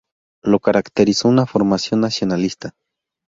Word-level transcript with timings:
Lo 0.41 0.57
caracterizó 0.59 1.29
una 1.29 1.45
formación 1.45 2.01
nacionalista. 2.01 2.73